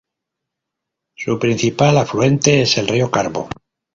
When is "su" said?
1.15-1.37